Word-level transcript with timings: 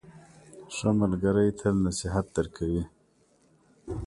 ښه 0.75 0.89
ملګری 1.01 1.49
تل 1.59 1.75
نصیحت 1.87 2.25
درکوي. 2.35 2.83